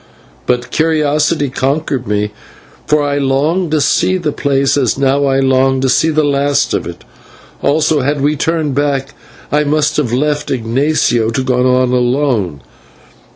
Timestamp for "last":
6.23-6.73